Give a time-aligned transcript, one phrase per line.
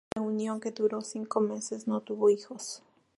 [0.15, 2.81] La unión, que duró cinco meses, no tuvo hijos.